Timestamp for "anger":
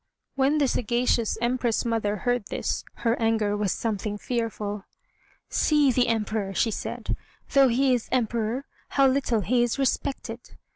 3.21-3.55